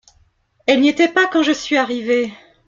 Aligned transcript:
Elle 0.65 0.81
n’y 0.81 0.87
était 0.89 1.13
pas 1.13 1.27
quand 1.27 1.43
je 1.43 1.51
suis 1.51 1.77
arrivé. 1.77 2.33